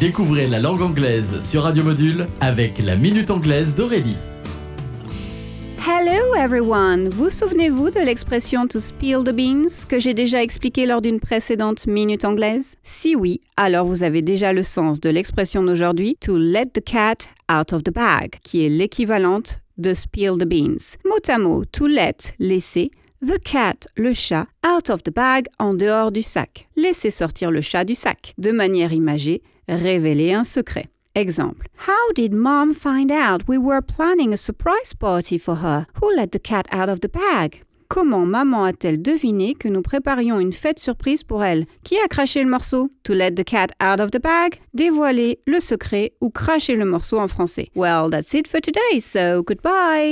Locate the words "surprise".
34.36-34.92, 40.80-41.22